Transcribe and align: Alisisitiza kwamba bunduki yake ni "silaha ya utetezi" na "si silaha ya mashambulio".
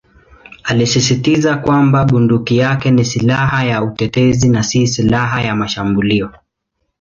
Alisisitiza 0.63 1.57
kwamba 1.57 2.05
bunduki 2.05 2.57
yake 2.57 2.91
ni 2.91 3.05
"silaha 3.05 3.63
ya 3.65 3.83
utetezi" 3.83 4.49
na 4.49 4.63
"si 4.63 4.87
silaha 4.87 5.41
ya 5.41 5.55
mashambulio". 5.55 6.31